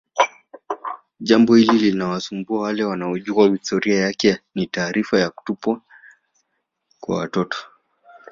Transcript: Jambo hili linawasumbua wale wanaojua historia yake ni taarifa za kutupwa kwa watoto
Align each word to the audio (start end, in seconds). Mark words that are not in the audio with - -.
Jambo 1.19 1.55
hili 1.55 1.73
linawasumbua 1.77 2.61
wale 2.61 2.83
wanaojua 2.83 3.47
historia 3.49 4.01
yake 4.01 4.39
ni 4.55 4.67
taarifa 4.67 5.17
za 5.19 5.29
kutupwa 5.29 5.81
kwa 6.99 7.17
watoto 7.17 7.57